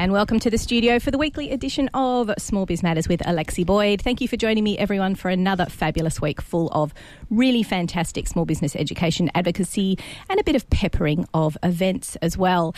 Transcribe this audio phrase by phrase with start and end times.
[0.00, 3.66] And welcome to the studio for the weekly edition of Small Biz Matters with Alexi
[3.66, 4.00] Boyd.
[4.00, 6.94] Thank you for joining me, everyone, for another fabulous week full of
[7.28, 9.98] really fantastic small business education, advocacy,
[10.30, 12.74] and a bit of peppering of events as well.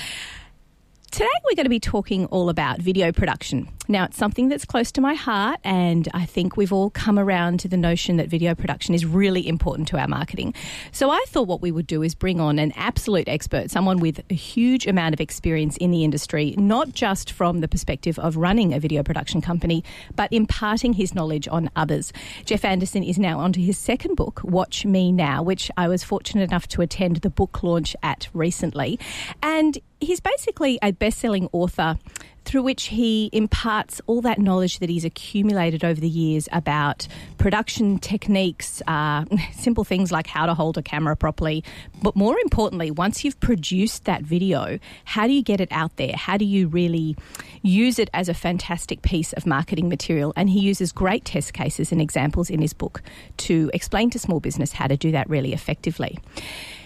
[1.13, 3.69] Today, we're going to be talking all about video production.
[3.87, 7.61] Now, it's something that's close to my heart, and I think we've all come around
[7.61, 10.55] to the notion that video production is really important to our marketing.
[10.91, 14.23] So, I thought what we would do is bring on an absolute expert, someone with
[14.31, 18.73] a huge amount of experience in the industry, not just from the perspective of running
[18.73, 19.85] a video production company,
[20.17, 22.11] but imparting his knowledge on others.
[22.47, 26.45] Geoff Anderson is now onto his second book, Watch Me Now, which I was fortunate
[26.45, 28.99] enough to attend the book launch at recently.
[29.43, 31.99] And he's basically a best selling author
[32.45, 37.07] through which he imparts all that knowledge that he's accumulated over the years about
[37.39, 41.63] production techniques, uh, simple things like how to hold a camera properly.
[42.03, 46.15] But more importantly, once you've produced that video, how do you get it out there?
[46.17, 47.17] How do you really
[47.63, 50.33] use it as a fantastic piece of marketing material?
[50.37, 53.03] And he uses great test cases and examples in his book
[53.39, 56.19] to explain to small business how to do that really effectively.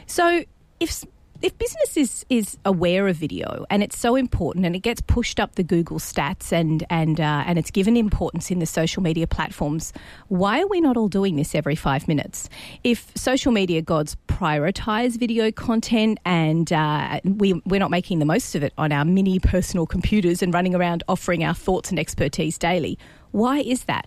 [0.07, 0.45] So,
[0.79, 1.03] if
[1.43, 5.39] if business is is aware of video and it's so important and it gets pushed
[5.39, 9.27] up the Google stats and and uh, and it's given importance in the social media
[9.27, 9.93] platforms,
[10.29, 12.49] why are we not all doing this every five minutes?
[12.85, 18.55] If social media gods prioritize video content and uh, we we're not making the most
[18.55, 22.59] of it on our mini personal computers and running around offering our thoughts and expertise
[22.59, 22.99] daily,
[23.33, 24.07] why is that?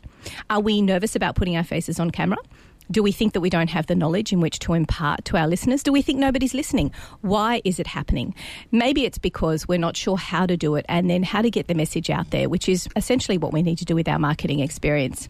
[0.49, 2.37] Are we nervous about putting our faces on camera?
[2.91, 5.47] Do we think that we don't have the knowledge in which to impart to our
[5.47, 5.83] listeners?
[5.83, 6.91] Do we think nobody's listening?
[7.21, 8.33] Why is it happening?
[8.71, 11.67] Maybe it's because we're not sure how to do it and then how to get
[11.67, 14.59] the message out there, which is essentially what we need to do with our marketing
[14.59, 15.29] experience.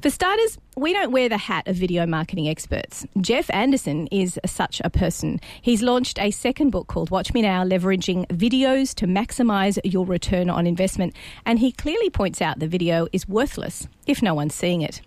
[0.00, 3.04] For starters, we don't wear the hat of video marketing experts.
[3.20, 5.40] Geoff Anderson is such a person.
[5.60, 10.48] He's launched a second book called Watch Me Now Leveraging Videos to Maximize Your Return
[10.48, 11.16] on Investment.
[11.44, 15.00] And he clearly points out the video is worthless if no one's seeing it.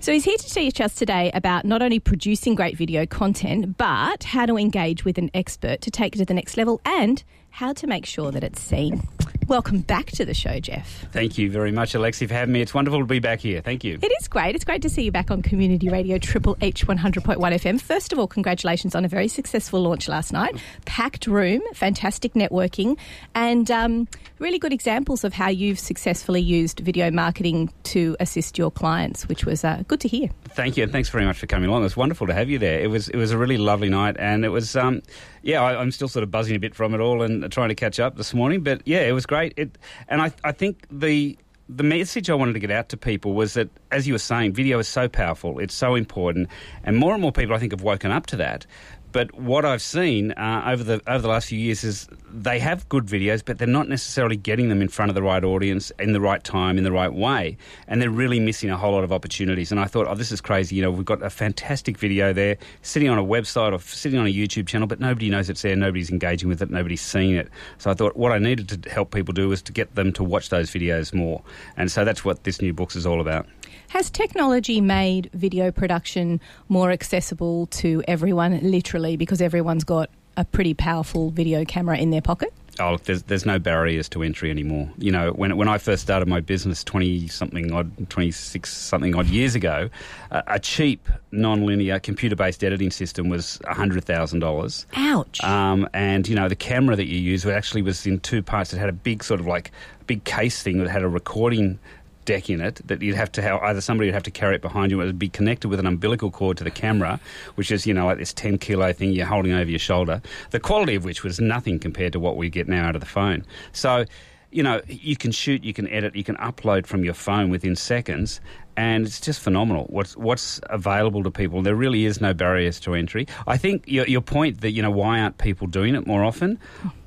[0.00, 4.24] So he's here to teach us today about not only producing great video content, but
[4.24, 7.72] how to engage with an expert to take it to the next level and how
[7.72, 9.02] to make sure that it's seen.
[9.48, 11.06] Welcome back to the show, Geoff.
[11.12, 12.62] Thank you very much, Alexi, for having me.
[12.62, 13.60] It's wonderful to be back here.
[13.60, 13.96] Thank you.
[14.02, 14.56] It is great.
[14.56, 17.80] It's great to see you back on Community Radio Triple H 100.1 FM.
[17.80, 20.56] First of all, congratulations on a very successful launch last night.
[20.84, 22.98] Packed room, fantastic networking,
[23.36, 24.08] and um,
[24.40, 29.46] really good examples of how you've successfully used video marketing to assist your clients, which
[29.46, 30.28] was uh, good to hear.
[30.48, 31.82] Thank you, and thanks very much for coming along.
[31.82, 32.80] It was wonderful to have you there.
[32.80, 35.02] It was it was a really lovely night, and it was um,
[35.46, 37.74] yeah, I, am still sort of buzzing a bit from it all and trying to
[37.76, 38.62] catch up this morning.
[38.62, 39.35] But yeah, it was great.
[39.56, 41.38] It and I I think the
[41.68, 44.52] the message I wanted to get out to people was that, as you were saying,
[44.52, 46.48] video is so powerful, it's so important,
[46.84, 48.66] and more and more people I think have woken up to that.
[49.12, 52.08] But what I've seen uh, over the over the last few years is
[52.42, 55.42] they have good videos, but they're not necessarily getting them in front of the right
[55.42, 57.56] audience in the right time in the right way,
[57.88, 59.70] and they're really missing a whole lot of opportunities.
[59.70, 60.76] And I thought, oh, this is crazy.
[60.76, 64.26] You know, we've got a fantastic video there, sitting on a website or sitting on
[64.26, 65.74] a YouTube channel, but nobody knows it's there.
[65.76, 66.70] Nobody's engaging with it.
[66.70, 67.48] Nobody's seeing it.
[67.78, 70.24] So I thought what I needed to help people do was to get them to
[70.24, 71.42] watch those videos more.
[71.76, 73.46] And so that's what this new book is all about.
[73.88, 80.74] Has technology made video production more accessible to everyone, literally, because everyone's got a pretty
[80.74, 82.52] powerful video camera in their pocket?
[82.78, 84.90] Oh, look, there's there's no barriers to entry anymore.
[84.98, 89.14] You know, when when I first started my business twenty something odd, twenty six something
[89.14, 89.88] odd years ago,
[90.30, 94.86] uh, a cheap non-linear computer-based editing system was hundred thousand dollars.
[94.94, 95.42] Ouch!
[95.42, 98.74] Um, and you know, the camera that you used actually was in two parts.
[98.74, 99.72] It had a big sort of like
[100.06, 101.78] big case thing that had a recording
[102.26, 104.60] deck in it that you'd have to have either somebody would have to carry it
[104.60, 107.18] behind you, or it would be connected with an umbilical cord to the camera,
[107.54, 110.20] which is you know like this ten kilo thing you're holding over your shoulder.
[110.50, 113.06] The quality of which was nothing compared to what we get now out of the
[113.06, 113.46] phone.
[113.72, 114.04] So.
[114.52, 117.76] You know, you can shoot, you can edit, you can upload from your phone within
[117.76, 118.40] seconds,
[118.76, 119.86] and it's just phenomenal.
[119.88, 121.62] What's what's available to people?
[121.62, 123.26] There really is no barriers to entry.
[123.46, 126.58] I think your, your point that you know why aren't people doing it more often?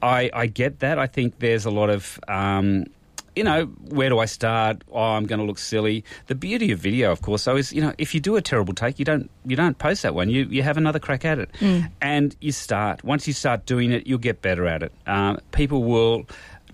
[0.01, 0.99] I, I get that.
[0.99, 2.85] I think there's a lot of um,
[3.39, 4.83] you know, where do I start?
[4.91, 6.03] Oh, I'm going to look silly.
[6.27, 8.73] The beauty of video, of course, though, is you know, if you do a terrible
[8.73, 10.29] take, you don't you don't post that one.
[10.29, 11.89] You you have another crack at it, mm.
[12.01, 13.01] and you start.
[13.05, 14.91] Once you start doing it, you'll get better at it.
[15.07, 16.25] Um, people will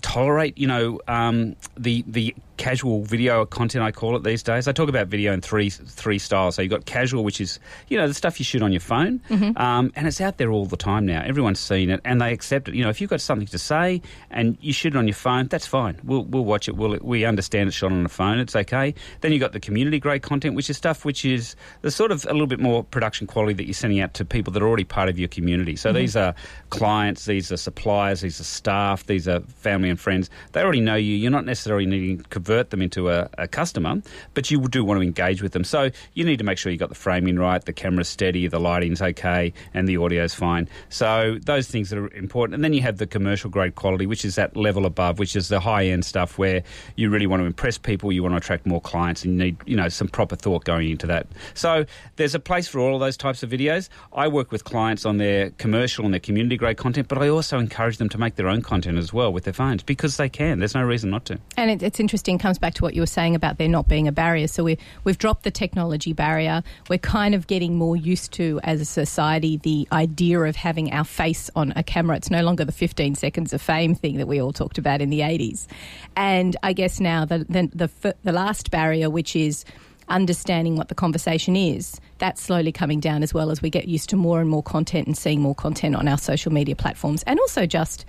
[0.01, 3.83] tolerate, you know, um, the the casual video content.
[3.83, 4.67] I call it these days.
[4.67, 6.55] I talk about video in three three styles.
[6.55, 7.59] So you've got casual, which is
[7.89, 9.57] you know the stuff you shoot on your phone, Mm-hmm.
[9.57, 11.21] um, and it's out there all the time now.
[11.25, 12.75] Everyone's seen it and they accept it.
[12.75, 15.47] You know, if you've got something to say and you shoot it on your phone,
[15.47, 15.99] that's fine.
[16.03, 16.75] We'll we'll watch it.
[16.75, 18.39] We'll, we understand it's shot on a phone.
[18.39, 18.93] It's okay.
[19.21, 22.25] Then you've got the community grade content, which is stuff which is the sort of
[22.25, 24.83] a little bit more production quality that you're sending out to people that are already
[24.83, 25.75] part of your community.
[25.75, 26.33] So these are
[26.69, 30.29] clients, these are suppliers, these are staff, these are family and friends.
[30.51, 31.15] They already know you.
[31.15, 34.01] You're not necessarily needing to convert them into a, a customer,
[34.35, 35.63] but you do want to engage with them.
[35.63, 38.59] So you need to make sure you got the framing right, the camera's steady, the
[38.59, 40.69] lighting's okay, and the audio's fine.
[40.89, 42.53] So those things are important.
[42.53, 45.47] And then you have the commercial grade quality, which is that level above, which is
[45.47, 46.61] the high end stuff where
[46.97, 49.57] you really want to impress people, you want to attract more clients, and you need
[49.65, 51.25] you know some proper thought going into that.
[51.55, 51.85] So
[52.17, 53.89] there's a place for all of those types of videos.
[54.13, 57.57] I work with clients on their commercial and their community grade content, but I also
[57.57, 60.59] encourage them to make their own content as well with their phones because they can.
[60.59, 61.39] There's no reason not to.
[61.57, 64.07] And it, it's interesting, comes back to what you were saying about there not being
[64.07, 64.47] a barrier.
[64.47, 66.63] So we, we've dropped the technology barrier.
[66.89, 71.03] We're kind of getting more used to, as a society, the idea of having our
[71.03, 72.17] face on a camera.
[72.17, 75.09] It's no longer the 15 seconds of fame thing that we all talked about in
[75.09, 75.67] the 80s.
[76.15, 79.65] And I guess now the, the, the, the last barrier, which is
[80.07, 84.09] understanding what the conversation is, that's slowly coming down as well as we get used
[84.09, 87.23] to more and more content and seeing more content on our social media platforms.
[87.23, 88.05] And also just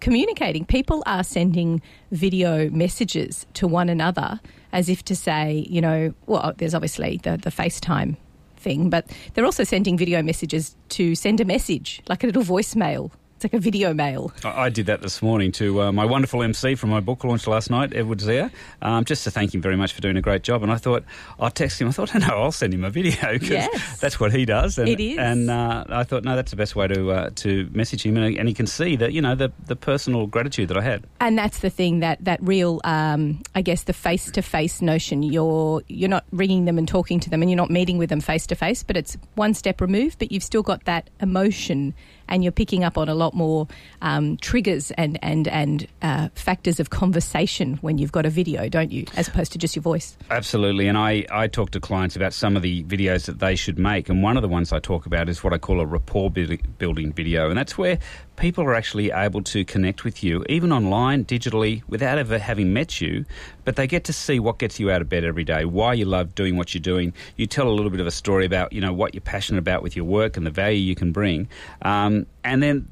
[0.00, 0.64] communicating.
[0.64, 4.40] People are sending video messages to one another
[4.72, 8.16] as if to say, you know, well, there's obviously the, the FaceTime
[8.56, 13.10] thing, but they're also sending video messages to send a message, like a little voicemail.
[13.38, 14.32] It's like a video mail.
[14.42, 17.70] I did that this morning to uh, my wonderful MC from my book launch last
[17.70, 18.50] night, Edward Zia,
[18.82, 20.64] um, just to thank him very much for doing a great job.
[20.64, 21.04] And I thought,
[21.38, 21.86] I'll text him.
[21.86, 24.00] I thought, no, I'll send him a video because Yes.
[24.00, 24.76] that's what he does.
[24.76, 25.18] And, It is.
[25.18, 28.16] And uh, I thought, no, that's the best way to uh, to message him.
[28.16, 31.04] And, and he can see that, you know, the, the personal gratitude that I had.
[31.20, 35.22] And that's the thing that that real, um, I guess, the face to face notion.
[35.22, 38.20] You're you're not ringing them and talking to them, and you're not meeting with them
[38.20, 40.18] face to face, but it's one step removed.
[40.18, 41.94] But you've still got that emotion,
[42.28, 43.66] and you're picking up on a lot more
[44.02, 48.92] um, triggers and and and uh, factors of conversation when you've got a video, don't
[48.92, 50.16] you, as opposed to just your voice.
[50.30, 50.88] Absolutely.
[50.88, 54.08] And I, I talk to clients about some of the videos that they should make.
[54.08, 56.66] And one of the ones I talk about is what I call a rapport building,
[56.78, 57.48] building video.
[57.48, 57.98] And that's where
[58.38, 63.00] people are actually able to connect with you, even online, digitally, without ever having met
[63.00, 63.24] you.
[63.64, 66.04] But they get to see what gets you out of bed every day, why you
[66.04, 67.12] love doing what you're doing.
[67.36, 69.82] You tell a little bit of a story about, you know, what you're passionate about
[69.82, 71.48] with your work and the value you can bring.
[71.82, 72.88] Um, and then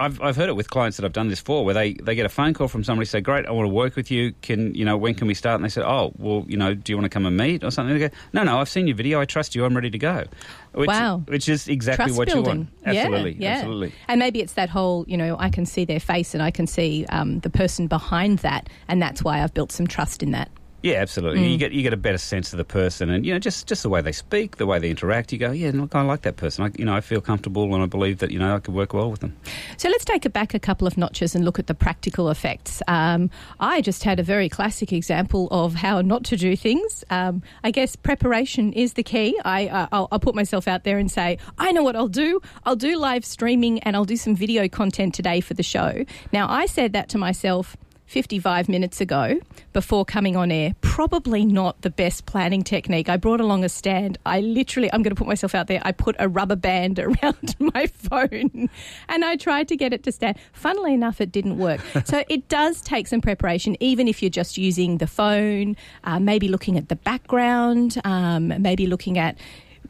[0.00, 2.26] I've, I've heard it with clients that I've done this for, where they, they get
[2.26, 4.32] a phone call from somebody say, "Great, I want to work with you.
[4.42, 6.90] Can you know when can we start?" And they say, "Oh, well, you know, do
[6.92, 8.96] you want to come and meet or something?" They go, "No, no, I've seen your
[8.96, 9.20] video.
[9.20, 9.64] I trust you.
[9.64, 10.24] I'm ready to go."
[10.72, 11.22] Which, Wow.
[11.26, 12.52] which is exactly Trust what building.
[12.52, 12.96] you want.
[12.96, 13.56] Absolutely, yeah, yeah.
[13.58, 13.92] absolutely.
[14.08, 16.66] And maybe it's that whole, you know, I can see their face and I can
[16.68, 20.48] see um, the person behind that, and that's why I've built some trust in that.
[20.82, 21.46] Yeah, absolutely.
[21.46, 23.82] You get you get a better sense of the person, and you know, just just
[23.82, 25.32] the way they speak, the way they interact.
[25.32, 26.64] You go, yeah, look, I like that person.
[26.64, 28.94] I, you know, I feel comfortable, and I believe that you know I could work
[28.94, 29.36] well with them.
[29.76, 32.82] So let's take it back a couple of notches and look at the practical effects.
[32.88, 37.04] Um, I just had a very classic example of how not to do things.
[37.10, 39.38] Um, I guess preparation is the key.
[39.44, 42.40] I, uh, I'll, I'll put myself out there and say, I know what I'll do.
[42.64, 46.04] I'll do live streaming and I'll do some video content today for the show.
[46.32, 47.76] Now, I said that to myself.
[48.10, 49.38] 55 minutes ago
[49.72, 50.74] before coming on air.
[50.80, 53.08] Probably not the best planning technique.
[53.08, 54.18] I brought along a stand.
[54.26, 55.80] I literally, I'm going to put myself out there.
[55.84, 58.68] I put a rubber band around my phone
[59.08, 60.38] and I tried to get it to stand.
[60.52, 61.80] Funnily enough, it didn't work.
[62.04, 66.48] so it does take some preparation, even if you're just using the phone, uh, maybe
[66.48, 69.38] looking at the background, um, maybe looking at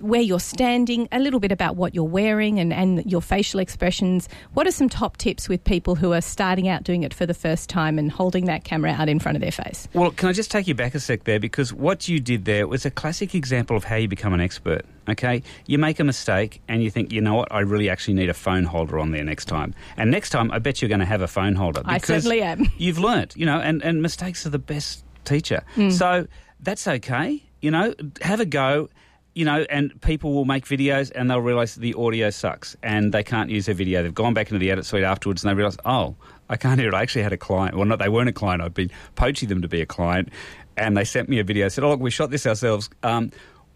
[0.00, 4.28] where you're standing, a little bit about what you're wearing and, and your facial expressions.
[4.54, 7.34] What are some top tips with people who are starting out doing it for the
[7.34, 9.88] first time and holding that camera out in front of their face?
[9.94, 11.38] Well, can I just take you back a sec there?
[11.38, 14.84] Because what you did there was a classic example of how you become an expert.
[15.08, 15.42] Okay?
[15.66, 18.34] You make a mistake and you think, you know what, I really actually need a
[18.34, 19.74] phone holder on there next time.
[19.96, 21.82] And next time, I bet you're going to have a phone holder.
[21.84, 22.68] I certainly am.
[22.78, 25.62] You've learnt, you know, and, and mistakes are the best teacher.
[25.76, 25.92] Mm.
[25.92, 26.26] So
[26.60, 27.42] that's okay.
[27.60, 28.88] You know, have a go.
[29.34, 33.22] You know, and people will make videos and they'll realise the audio sucks and they
[33.22, 34.02] can't use their video.
[34.02, 36.16] They've gone back into the edit suite afterwards and they realise, oh,
[36.48, 36.94] I can't hear it.
[36.94, 37.76] I actually had a client.
[37.76, 38.60] Well, not they weren't a client.
[38.60, 40.30] I'd been poaching them to be a client,
[40.76, 41.68] and they sent me a video.
[41.68, 43.30] Said, "Oh, look, we shot this ourselves." Um,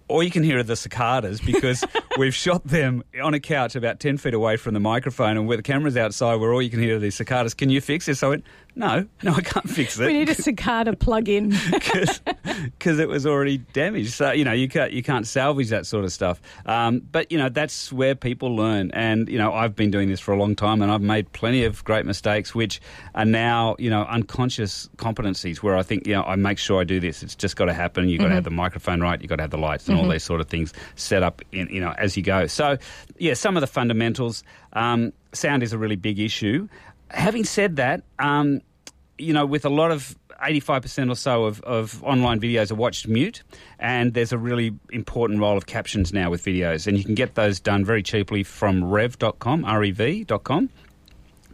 [0.08, 1.84] or you can hear are the cicadas because
[2.18, 5.56] we've shot them on a couch about 10 feet away from the microphone and where
[5.56, 7.54] the camera's outside where all you can hear are these cicadas.
[7.54, 8.20] Can you fix this?
[8.20, 8.44] So I went,
[8.76, 10.06] no, no, I can't fix it.
[10.06, 11.50] We need a cicada plug in.
[12.64, 14.12] because it was already damaged.
[14.12, 16.40] So you know you can't you can't salvage that sort of stuff.
[16.66, 20.20] Um, but you know that's where people learn, and you know I've been doing this
[20.20, 22.80] for a long time, and I've made plenty of great mistakes, which
[23.14, 26.84] are now you know unconscious competencies where I think you know I make sure I
[26.84, 27.22] do this.
[27.22, 28.08] It's just got to happen.
[28.08, 28.30] You've got Mm-hmm.
[28.30, 29.20] to have the microphone right.
[29.20, 31.68] You've got to have the lights and all these sort of things set up in
[31.68, 32.46] you know as you go.
[32.46, 32.78] So
[33.18, 34.44] yeah, some of the fundamentals.
[34.72, 36.68] Um, sound is a really big issue.
[37.10, 38.02] Having said that.
[38.18, 38.60] Um,
[39.16, 43.06] you know, with a lot of 85% or so of, of online videos are watched
[43.06, 43.42] mute,
[43.78, 47.34] and there's a really important role of captions now with videos, and you can get
[47.34, 50.70] those done very cheaply from rev.com, R-E-V.com.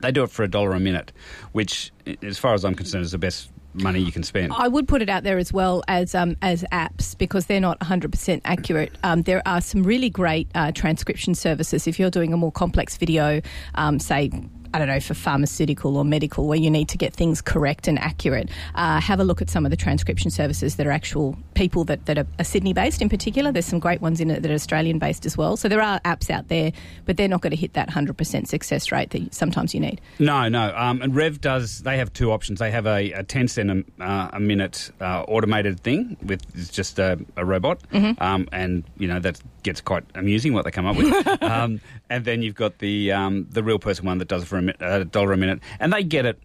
[0.01, 1.13] They do it for a dollar a minute,
[1.53, 1.93] which,
[2.23, 4.53] as far as I'm concerned, is the best money you can spend.
[4.57, 7.79] I would put it out there as well as um, as apps because they're not
[7.81, 8.93] 100% accurate.
[9.03, 12.97] Um, there are some really great uh, transcription services if you're doing a more complex
[12.97, 13.41] video,
[13.75, 14.31] um, say.
[14.73, 17.99] I don't know, for pharmaceutical or medical, where you need to get things correct and
[17.99, 18.51] accurate.
[18.75, 22.07] Uh, have a look at some of the transcription services that are actual people that,
[22.07, 23.53] that are, are Sydney based in particular.
[23.53, 25.57] There's some great ones in it that are Australian based as well.
[25.57, 26.73] So there are apps out there,
[27.05, 30.01] but they're not going to hit that 100% success rate that sometimes you need.
[30.19, 30.73] No, no.
[30.77, 31.81] Um, and Rev does.
[31.81, 32.59] They have two options.
[32.59, 36.99] They have a, a ten cent a, uh, a minute uh, automated thing with just
[36.99, 40.97] a, a robot, um, and you know that gets quite amusing what they come up
[40.97, 41.43] with.
[41.43, 44.59] um, and then you've got the um, the real person one that does it for
[44.59, 46.39] a, mi- a dollar a minute, and they get it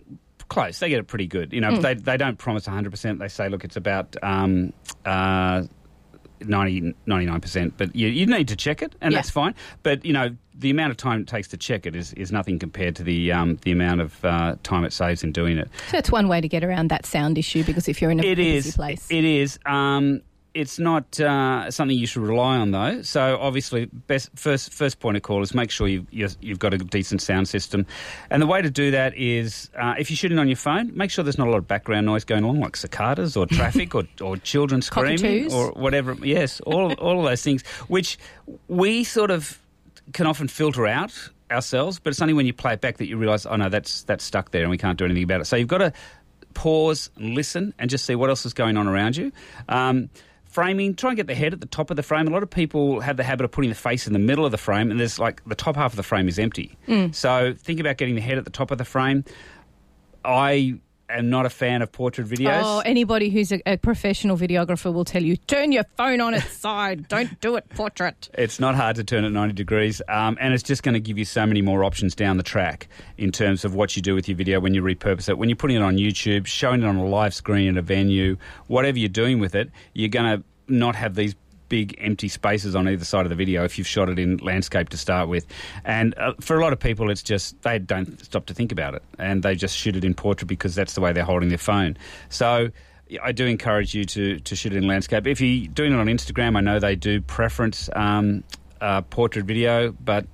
[0.48, 0.80] close.
[0.80, 1.52] They get it pretty good.
[1.52, 3.20] You know, they they don't promise hundred percent.
[3.20, 4.16] They say, look, it's about.
[4.24, 4.72] Um,
[5.04, 5.64] uh,
[6.42, 9.20] 90, 99%, but you, you need to check it, and Yeah.
[9.20, 9.56] that's fine.
[9.84, 12.60] But, you know, the amount of time it takes to check it is, is nothing
[12.60, 15.70] compared to the um, the amount of uh, time it saves in doing it.
[15.92, 18.24] So it's one way to get around that sound issue because if you're in a
[18.24, 18.76] It busy is.
[18.76, 19.08] place.
[19.10, 19.60] It is.
[19.66, 20.22] Um,
[20.56, 23.02] it's not uh, something you should rely on, though.
[23.04, 26.74] So obviously, best first first point of call is make sure you've you're- you've got
[26.74, 27.86] a decent sound system,
[28.32, 31.12] and the way to do that is uh, if you're shooting on your phone, make
[31.12, 34.04] sure there's not a lot of background noise going on, like cicadas or traffic or,
[34.22, 35.54] or children screaming Cockatoos.
[35.54, 36.14] or whatever.
[36.24, 38.18] Yes, all all of those things, which
[38.68, 39.60] we sort of
[40.14, 41.12] can often filter out
[41.52, 44.04] ourselves, but it's only when you play it back that you realise, oh no, that's
[44.04, 45.46] that's stuck there and we can't do anything about it.
[45.46, 45.94] So you've got to
[46.54, 49.32] pause, and listen, and just see what else is going on around you.
[49.68, 50.10] Um,
[50.56, 52.28] framing, try and get the head at the top of the frame.
[52.28, 54.52] A lot of people have the habit of putting the face in the middle of
[54.52, 56.78] the frame, and there's like the top half of the frame is empty.
[56.88, 57.14] Mm.
[57.14, 59.26] So think about getting the head at the top of the frame.
[60.24, 62.62] I am not a fan of portrait videos.
[62.64, 66.52] Oh, anybody who's a, a professional videographer will tell you turn your phone on its
[66.58, 67.08] side.
[67.08, 68.30] Don't do it portrait.
[68.34, 71.18] It's not hard to turn it 90 degrees, um, and it's just going to give
[71.18, 74.28] you so many more options down the track in terms of what you do with
[74.28, 75.38] your video when you repurpose it.
[75.38, 78.38] When you're putting it on YouTube, showing it on a live screen at a venue,
[78.68, 81.36] whatever you're doing with it, you're going to not have these
[81.70, 84.90] big empty spaces on either side of the video if you've shot it in landscape
[84.90, 85.46] to start with.
[85.84, 88.96] And uh, for a lot of people, it's just they don't stop to think about
[88.96, 91.58] it and they just shoot it in portrait because that's the way they're holding their
[91.58, 91.98] phone.
[92.30, 92.70] So
[93.22, 95.28] I do encourage you to, to shoot it in landscape.
[95.28, 98.44] If you're doing it on Instagram, I know they do preference um,
[98.82, 100.26] uh, portrait video, but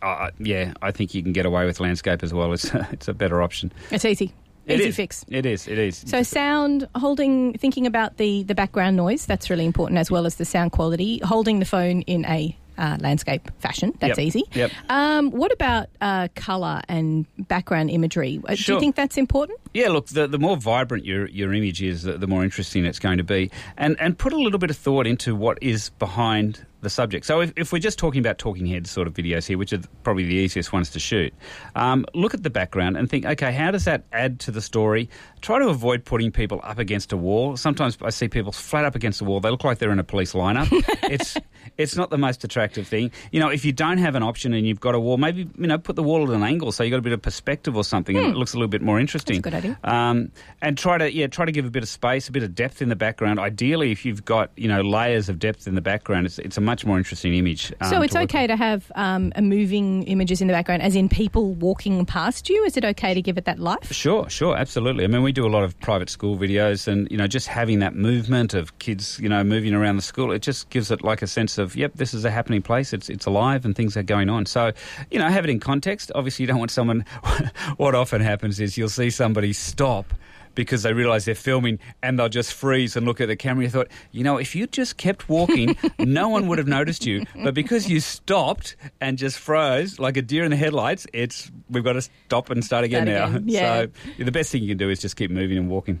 [0.00, 2.52] uh, yeah, I think you can get away with landscape as well.
[2.52, 3.72] It's it's a better option.
[3.90, 4.32] It's easy.
[4.66, 4.96] It Easy is.
[4.96, 5.24] fix.
[5.28, 5.68] It is.
[5.68, 6.02] It is.
[6.06, 10.36] So sound, holding, thinking about the, the background noise, that's really important as well as
[10.36, 11.18] the sound quality.
[11.22, 14.26] Holding the phone in a uh, landscape fashion, that's Yep.
[14.26, 14.42] easy.
[14.54, 14.70] Yep.
[14.88, 18.40] Um, what about uh, colour and background imagery?
[18.48, 19.60] Uh, Do you think that's important?
[19.74, 23.00] Yeah, look, the, the more vibrant your, your image is, the, the more interesting it's
[23.00, 23.50] going to be.
[23.76, 27.26] And, and put a little bit of thought into what is behind the subject.
[27.26, 29.80] So if, if we're just talking about talking heads sort of videos here, which are
[30.04, 31.34] probably the easiest ones to shoot,
[31.74, 35.08] um, look at the background and think, okay, how does that add to the story?
[35.40, 37.56] Try to avoid putting people up against a wall.
[37.56, 39.40] Sometimes I see people flat up against a wall.
[39.40, 40.68] They look like they're in a police lineup.
[41.10, 41.36] it's
[41.76, 43.10] it's not the most attractive thing.
[43.32, 45.66] You know, if you don't have an option and you've got a wall, maybe you
[45.66, 47.84] know put the wall at an angle so you've got a bit of perspective or
[47.84, 49.36] something, and it looks a little bit more interesting.
[49.36, 49.42] Hmm.
[49.42, 49.63] That's a good idea.
[49.84, 50.30] Um,
[50.60, 52.82] and try to yeah try to give a bit of space, a bit of depth
[52.82, 53.38] in the background.
[53.38, 56.60] Ideally, if you've got you know layers of depth in the background, it's, it's a
[56.60, 57.72] much more interesting image.
[57.80, 60.94] um, so it's to okay to have um, a moving images in the background, as
[60.94, 62.64] in people walking past you.
[62.64, 63.92] Is it okay to give it that life?
[63.92, 65.04] Sure, sure, absolutely.
[65.04, 67.78] I mean, we do a lot of private school videos, and you know, just having
[67.80, 71.22] that movement of kids, you know, moving around the school, it just gives it like
[71.22, 72.92] a sense of, yep, this is a happening place.
[72.92, 74.46] It's it's alive, and things are going on.
[74.46, 74.72] So,
[75.10, 76.12] you know, have it in context.
[76.14, 77.04] Obviously, you don't want someone.
[77.76, 80.12] what often happens is you'll see somebody stop.
[80.54, 83.64] Because they realise they're filming and they'll just freeze and look at the camera.
[83.64, 87.24] You thought, you know, if you just kept walking, no one would have noticed you.
[87.42, 91.84] But because you stopped and just froze like a deer in the headlights, it's we've
[91.84, 93.36] got to stop and start again Start now.
[93.36, 93.82] again, yeah.
[94.18, 96.00] So the best thing you can do is just keep moving and walking.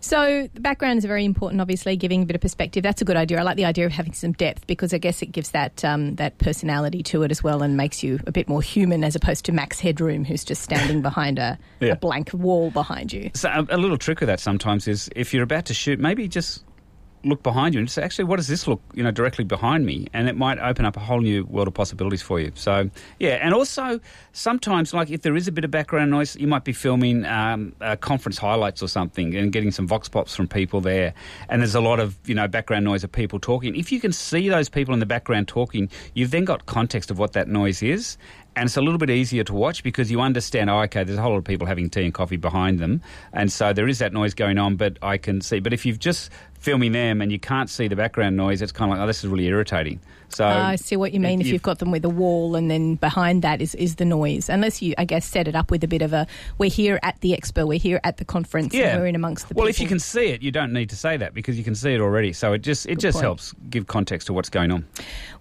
[0.00, 2.82] So the background is very important, obviously, giving a bit of perspective.
[2.82, 3.38] That's a good idea.
[3.38, 6.16] I like the idea of having some depth because I guess it gives that um,
[6.16, 9.44] that personality to it as well and makes you a bit more human as opposed
[9.46, 11.92] to Max Headroom, who's just standing behind a, Yeah.
[11.92, 13.30] a blank wall behind you.
[13.34, 16.64] So a little trick with that sometimes is if you're about to shoot, maybe just
[17.24, 20.06] look behind you and say, actually, what does this look, you know, directly behind me?
[20.12, 22.52] And it might open up a whole new world of possibilities for you.
[22.54, 24.00] So, yeah, and also
[24.32, 27.74] sometimes, like if there is a bit of background noise, you might be filming um,
[27.80, 31.14] uh, conference highlights or something and getting some vox pops from people there,
[31.48, 33.76] and there's a lot of you know background noise of people talking.
[33.76, 37.18] If you can see those people in the background talking, you've then got context of
[37.18, 38.16] what that noise is,
[38.56, 41.22] and it's a little bit easier to watch because you understand, oh, okay, there's a
[41.22, 44.12] whole lot of people having tea and coffee behind them, and so there is that
[44.12, 45.60] noise going on, but I can see.
[45.60, 48.90] But if you've just filming them and you can't see the background noise, it's kind
[48.92, 50.00] of like, oh, this is really irritating.
[50.34, 51.40] So uh, I see what you mean.
[51.40, 54.04] If, if you've got them with a wall and then behind that is, is the
[54.04, 56.26] noise, unless you, I guess, set it up with a bit of a,
[56.58, 58.96] we're here at the expo, we're here at the conference, yeah.
[58.98, 59.54] we're in amongst the.
[59.54, 61.74] Well, if you can see it, you don't need to say that because you can
[61.74, 62.32] see it already.
[62.32, 63.24] So it just it Good just point.
[63.24, 64.86] helps give context to what's going on.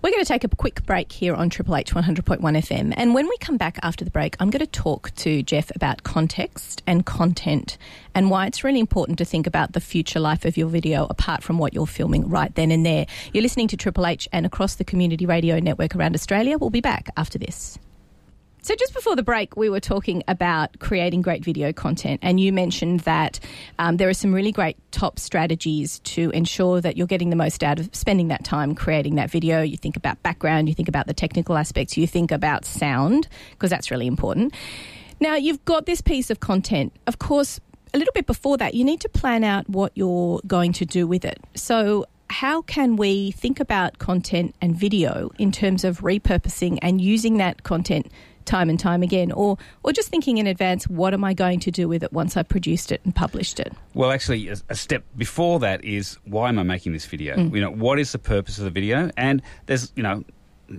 [0.01, 3.27] We're going to take a quick break here on Triple H 100.1 FM, and when
[3.27, 7.05] we come back after the break, I'm going to talk to Geoff about context and
[7.05, 7.77] content
[8.15, 11.43] and why it's really important to think about the future life of your video apart
[11.43, 13.05] from what you're filming right then and there.
[13.33, 16.57] You're listening to Triple H and across the community radio network around Australia.
[16.57, 17.77] We'll be back after this.
[18.63, 22.53] So, just before the break, we were talking about creating great video content, and you
[22.53, 23.39] mentioned that
[23.79, 27.63] um, there are some really great top strategies to ensure that you're getting the most
[27.63, 29.63] out of spending that time creating that video.
[29.63, 33.71] You think about background, you think about the technical aspects, you think about sound, because
[33.71, 34.53] that's really important.
[35.19, 36.93] Now, you've got this piece of content.
[37.07, 37.59] Of course,
[37.93, 41.07] a little bit before that, you need to plan out what you're going to do
[41.07, 41.39] with it.
[41.55, 47.37] So, how can we think about content and video in terms of repurposing and using
[47.37, 48.09] that content
[48.45, 51.71] time and time again or or just thinking in advance what am I going to
[51.71, 55.03] do with it once I've produced it and published it well actually a, a step
[55.15, 57.53] before that is why am I making this video mm.
[57.53, 60.23] you know what is the purpose of the video and there's you know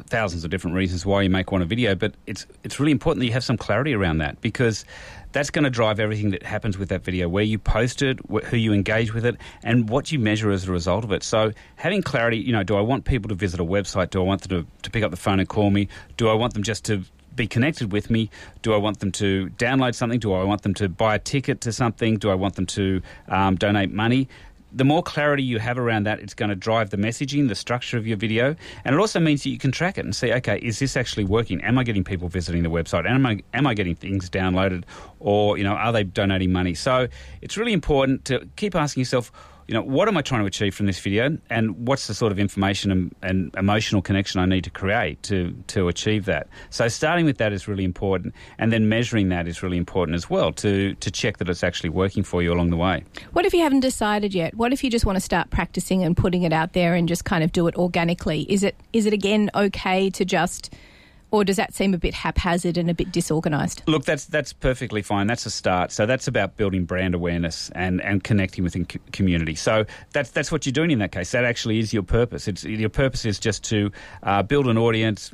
[0.06, 3.20] thousands of different reasons why you make one a video but it's it's really important
[3.20, 4.84] that you have some clarity around that because
[5.32, 8.44] that's going to drive everything that happens with that video, where you post it, wh-
[8.44, 11.22] who you engage with it, and what you measure as a result of it.
[11.22, 14.10] So having clarity, you know, do I want people to visit a website?
[14.10, 15.88] Do I want them to, to pick up the phone and call me?
[16.16, 17.02] Do I want them just to
[17.34, 18.30] be connected with me?
[18.60, 20.18] Do I want them to download something?
[20.18, 22.18] Do I want them to buy a ticket to something?
[22.18, 24.28] Do I want them to um, donate money?
[24.74, 27.98] The more clarity you have around that, it's going to drive the messaging, the structure
[27.98, 30.58] of your video, and it also means that you can track it and see, okay,
[30.60, 31.60] is this actually working?
[31.62, 33.08] Am I getting people visiting the website?
[33.08, 34.84] Am I am I getting things downloaded,
[35.20, 36.74] or you know, are they donating money?
[36.74, 37.08] So
[37.40, 39.30] it's really important to keep asking yourself
[39.66, 42.32] you know, what am I trying to achieve from this video, and what's the sort
[42.32, 46.48] of information and, and, emotional connection I need to create to to achieve that.
[46.70, 50.28] So starting with that is really important, and then measuring that is really important as
[50.28, 53.04] well to to check that it's actually working for you along the way.
[53.32, 54.54] What if you haven't decided yet?
[54.54, 57.24] What if you just want to start practicing and putting it out there and just
[57.24, 58.42] kind of do it organically?
[58.48, 60.74] Is it is it again okay to just
[61.32, 63.82] or does that seem a bit haphazard and a bit disorganised?
[63.86, 65.26] Look, that's that's perfectly fine.
[65.26, 65.90] That's a start.
[65.90, 69.54] So that's about building brand awareness and, and connecting within the community.
[69.54, 71.32] So that's that's what you're doing in that case.
[71.32, 72.46] That actually is your purpose.
[72.46, 73.90] It's your purpose is just to
[74.22, 75.32] uh, build an audience,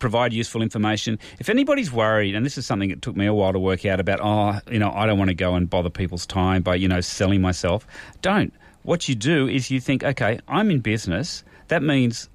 [0.00, 1.18] provide useful information.
[1.38, 4.00] If anybody's worried, and this is something that took me a while to work out
[4.00, 6.88] about, oh, you know, I don't want to go and bother people's time by you
[6.88, 7.86] know selling myself.
[8.20, 8.52] Don't.
[8.82, 11.44] What you do is you think, okay, I'm in business.
[11.68, 12.28] That means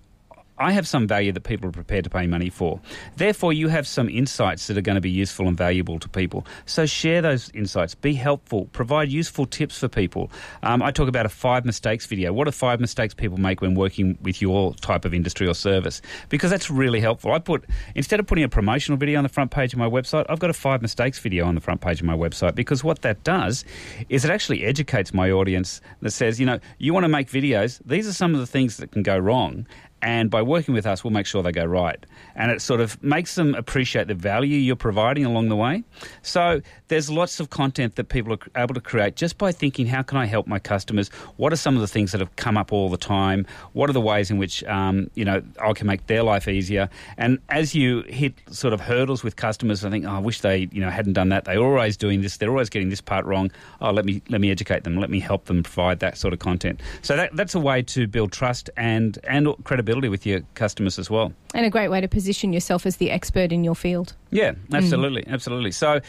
[0.61, 2.79] I have some value that people are prepared to pay money for.
[3.17, 6.45] Therefore, you have some insights that are going to be useful and valuable to people.
[6.67, 7.95] So share those insights.
[7.95, 8.65] Be helpful.
[8.65, 10.31] Provide useful tips for people.
[10.61, 12.31] Um, I talk about a five mistakes video.
[12.31, 15.99] What are five mistakes people make when working with your type of industry or service?
[16.29, 17.31] Because that's really helpful.
[17.31, 20.27] I put instead of putting a promotional video on the front page of my website,
[20.29, 23.01] I've got a five mistakes video on the front page of my website because what
[23.01, 23.65] that does
[24.09, 27.81] is it actually educates my audience that says, you know, you want to make videos.
[27.83, 29.65] These are some of the things that can go wrong
[30.01, 32.03] and by working with us, we'll make sure they go right.
[32.35, 35.83] And it sort of makes them appreciate the value you're providing along the way.
[36.23, 40.01] So there's lots of content that people are able to create just by thinking, how
[40.01, 41.09] can I help my customers?
[41.37, 43.45] What are some of the things that have come up all the time?
[43.73, 46.89] What are the ways in which um, you know I can make their life easier?
[47.17, 50.67] And as you hit sort of hurdles with customers, I think, oh, I wish they
[50.71, 51.45] you know hadn't done that.
[51.45, 52.37] They're always doing this.
[52.37, 53.51] They're always getting this part wrong.
[53.81, 54.97] Oh, let me let me educate them.
[54.97, 56.79] Let me help them provide that sort of content.
[57.03, 60.97] So that, that's a way to build trust and and credibility credibility with your customers
[60.97, 61.33] as well.
[61.53, 64.15] And a great way to position yourself as the expert in your field.
[64.31, 65.31] Yeah, absolutely, mm.
[65.33, 65.71] absolutely.
[65.71, 65.99] So,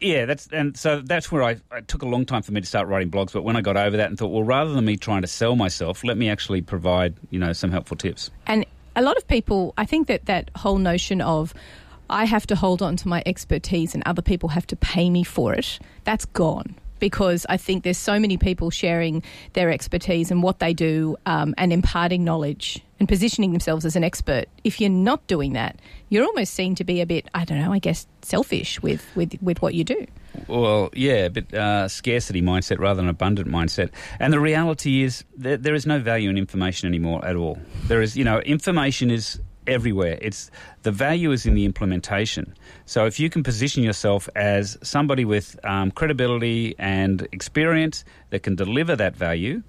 [0.00, 2.66] yeah, that's and so that's where I it took a long time for me to
[2.66, 3.32] start writing blogs.
[3.32, 5.56] But when I got over that and thought, well, rather than me trying to sell
[5.56, 8.30] myself, let me actually provide you know some helpful tips.
[8.46, 11.52] And a lot of people, I think that that whole notion of
[12.08, 15.24] I have to hold on to my expertise and other people have to pay me
[15.24, 20.40] for it, that's gone because I think there's so many people sharing their expertise and
[20.40, 24.44] what they do um, and imparting knowledge and positioning themselves as an expert.
[24.62, 27.72] If you're not doing that, you're almost seen to be a bit, I don't know,
[27.72, 30.06] I guess selfish with, with, with what you do.
[30.46, 33.90] Well, yeah, but uh, scarcity mindset rather than abundant mindset.
[34.20, 37.58] And the reality is there is no value in information anymore at all.
[37.88, 40.18] There is, you know, information is everywhere.
[40.20, 40.50] It's
[40.82, 42.54] the value is in the implementation.
[42.86, 48.54] So if you can position yourself as somebody with um, credibility and experience that can
[48.56, 49.62] deliver that value,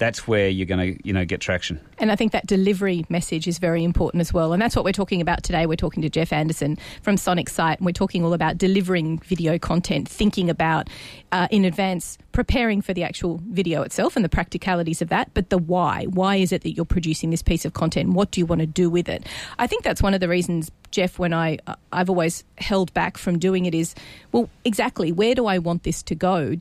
[0.00, 1.78] that's where you're going to you know get traction.
[1.98, 4.52] And I think that delivery message is very important as well.
[4.52, 5.66] And that's what we're talking about today.
[5.66, 9.58] We're talking to Geoff Anderson from Sonic Sight, and we're talking all about delivering video
[9.58, 10.88] content, thinking about
[11.30, 15.50] uh, in advance, preparing for the actual video itself and the practicalities of that, but
[15.50, 16.06] the why.
[16.06, 18.14] Why is it that you're producing this piece of content?
[18.14, 19.26] What do you want to do with it?
[19.58, 21.58] I think that's one of the reasons Geoff, when I
[21.92, 23.94] I've always held back from doing it is,
[24.32, 26.54] well, exactly where do I want this to go?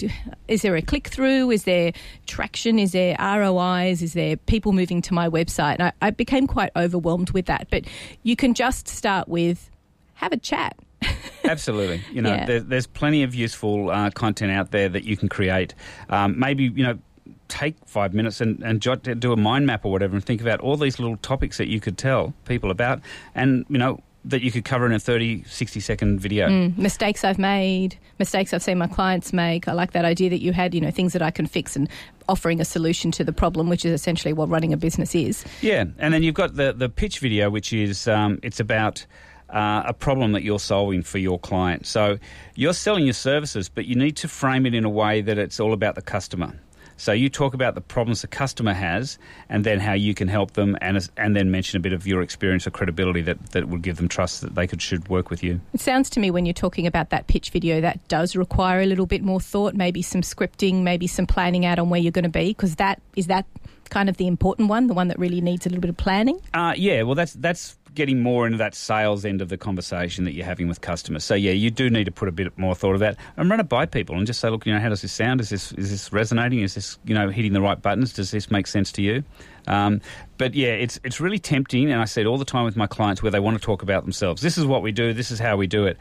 [0.48, 1.52] Is there a click through?
[1.52, 1.94] Is there
[2.26, 2.80] traction?
[2.80, 4.02] Is there ROIs?
[4.02, 5.74] Is there people moving to my website?
[5.80, 7.68] And I, I became quite overwhelmed with that.
[7.70, 7.86] But
[8.24, 9.70] you can just start with
[10.16, 10.78] have a chat.
[11.46, 12.04] Absolutely.
[12.12, 12.46] You know, yeah.
[12.46, 15.74] there, there's plenty of useful uh, content out there that you can create.
[16.10, 17.00] Um, maybe, you know,
[17.48, 20.60] take five minutes and, and jot, do a mind map or whatever and think about
[20.60, 23.00] all these little topics that you could tell people about.
[23.34, 26.50] And, you know, that you could cover in a 30, 60 second video.
[26.50, 29.68] Mm, mistakes I've made, mistakes I've seen my clients make.
[29.68, 31.90] I like that idea that you had, you know, things that I can fix and
[32.28, 35.46] offering a solution to the problem, which is essentially what running a business is.
[35.62, 39.06] Yeah, and then you've got the, the pitch video, which is um, it's about
[39.50, 41.88] uh, a problem that you're solving for your client.
[41.88, 42.20] So
[42.56, 45.60] you're selling your services, but you need to frame it in a way that it's
[45.60, 46.54] all about the customer.
[47.00, 50.52] So you talk about the problems the customer has, and then how you can help
[50.52, 53.82] them, and and then mention a bit of your experience or credibility that that would
[53.82, 55.62] give them trust that they could should work with you.
[55.74, 58.86] It sounds to me when you're talking about that pitch video that does require a
[58.86, 62.24] little bit more thought, maybe some scripting, maybe some planning out on where you're going
[62.24, 63.46] to be, because that is that
[63.90, 66.40] kind of the important one, the one that really needs a little bit of planning.
[66.54, 70.34] Uh, yeah, well, that's that's getting more into that sales end of the conversation that
[70.34, 71.22] you're having with customers.
[71.26, 73.60] So yeah, you do need to put a bit more thought of that and run
[73.60, 75.42] it by people and just say, look, you know, how does this sound?
[75.42, 76.62] Is this is this resonating?
[76.62, 78.14] Is this you know hitting the right buttons?
[78.14, 79.26] Does this make sense to you?
[79.68, 80.00] Um,
[80.38, 82.88] but yeah, it's it's really tempting, and I say it all the time with my
[82.88, 84.42] clients where they want to talk about themselves.
[84.42, 85.12] This is what we do.
[85.12, 85.98] This is how we do it,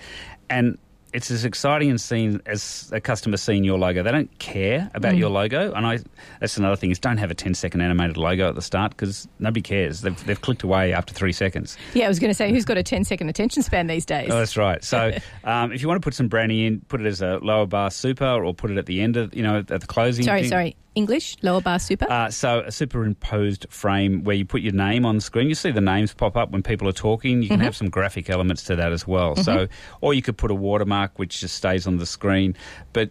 [0.49, 0.79] and
[1.13, 4.03] it's as exciting and seen as a customer seeing your logo.
[4.03, 5.19] They don't care about mm.
[5.19, 5.99] your logo, and I
[6.41, 9.29] that's another thing is don't have a 10 second animated logo at the start because
[9.39, 10.03] nobody cares.
[10.03, 11.77] They've, they've clicked away after three seconds.
[11.95, 14.31] Yeah, I was going to say who's got a 10 second attention span these days?
[14.31, 14.83] Oh, that's right.
[14.85, 15.13] So
[15.45, 17.91] um, if you want to put some branding in, put it as a lower bar
[17.91, 20.25] super, or put it at the end of you know at the closing.
[20.25, 20.51] Sorry, thing.
[20.51, 20.77] sorry.
[20.99, 22.11] English, lower bar super?
[22.11, 25.49] Uh, so a superimposed frame where you put your name on the screen.
[25.49, 27.41] You see the names pop up when people are talking.
[27.41, 27.65] You can mm-hmm.
[27.67, 29.37] have some graphic elements to that as well.
[29.37, 29.43] Mm-hmm.
[29.43, 29.69] So,
[30.01, 32.57] or you could put a watermark which just stays on the screen.
[32.93, 33.11] But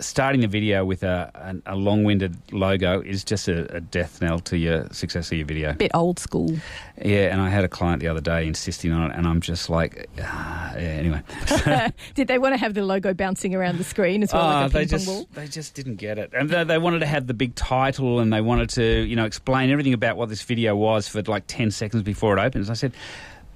[0.00, 1.30] starting the video with a,
[1.66, 5.46] a, a long-winded logo is just a, a, death knell to your success of your
[5.46, 5.72] video.
[5.72, 6.50] Bit old school.
[7.02, 9.70] Yeah, and I had a client the other day insisting on it, and I'm just
[9.70, 11.22] like, ah, yeah, anyway.
[12.14, 14.62] Did they want to have the logo bouncing around the screen as well, oh, like
[14.62, 15.28] a ah, they just, ball?
[15.32, 18.32] They just didn't get it, and they, they, wanted to have the big title, and
[18.32, 21.70] they wanted to, you know, explain everything about what this video was for like ten
[21.70, 22.70] seconds before it opens.
[22.70, 22.92] I said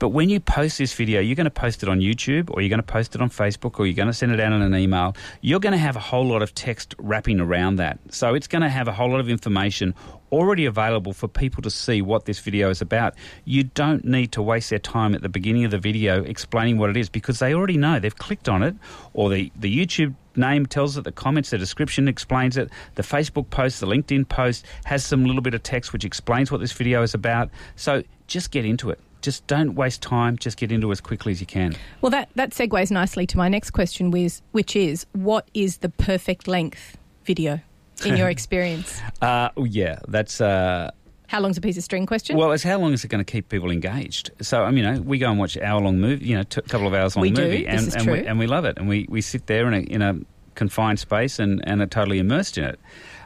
[0.00, 2.70] but when you post this video, you're going to post it on YouTube or you're
[2.70, 4.74] going to post it on Facebook or you're going to send it out in an
[4.74, 5.14] email.
[5.42, 7.98] You're going to have a whole lot of text wrapping around that.
[8.08, 9.94] So it's going to have a whole lot of information
[10.32, 13.14] already available for people to see what this video is about.
[13.44, 16.88] You don't need to waste their time at the beginning of the video explaining what
[16.88, 18.00] it is because they already know.
[18.00, 18.76] They've clicked on it
[19.12, 23.50] or the, the YouTube name tells it, the comments, the description explains it, the Facebook
[23.50, 27.02] post, the LinkedIn post has some little bit of text which explains what this video
[27.02, 27.50] is about.
[27.76, 30.37] So just get into it just don't waste time.
[30.37, 31.76] Just get into it as quickly as you can.
[32.00, 35.88] Well, that, that segues nicely to my next question, which, which is what is the
[35.88, 37.61] perfect length video
[38.04, 39.00] in your experience?
[39.22, 40.40] uh, yeah, that's.
[40.40, 40.90] Uh,
[41.30, 42.37] how long's a piece of string question?
[42.37, 44.33] Well, it's how long is it going to keep people engaged?
[44.40, 46.62] So, I mean, you know, we go and watch hour long movie, you know, a
[46.62, 47.66] couple of hours long we movie, do.
[47.66, 48.12] and, and, true.
[48.14, 50.18] We, and we love it, and we, we sit there in a, in a
[50.56, 52.80] confined space and, and are totally immersed in it.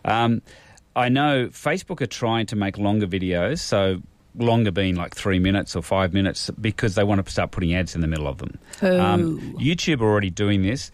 [0.04, 0.42] Um,
[0.94, 4.02] I know Facebook are trying to make longer videos, so
[4.36, 7.94] longer being like three minutes or five minutes because they want to start putting ads
[7.94, 8.58] in the middle of them.
[8.82, 10.90] Um, YouTube are already doing this.